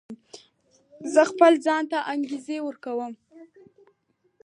زه 1.13 1.21
خپل 1.31 1.53
ځان 1.65 1.83
ته 1.91 1.99
انګېزه 2.13 2.57
ورکوم. 2.63 3.13